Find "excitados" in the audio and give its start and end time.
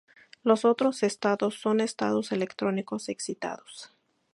3.07-3.93